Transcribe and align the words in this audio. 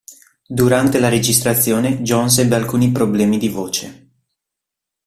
Durante 0.47 0.97
la 0.99 1.09
registrazione 1.09 2.01
Johns 2.01 2.39
ebbe 2.39 2.55
alcuni 2.55 2.91
problemi 2.91 3.37
di 3.37 3.49
voce. 3.49 4.09